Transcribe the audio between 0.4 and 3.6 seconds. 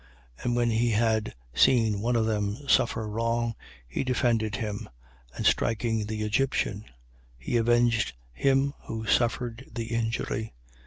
And when he had seen one of them suffer wrong,